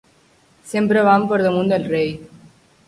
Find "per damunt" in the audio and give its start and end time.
1.33-1.71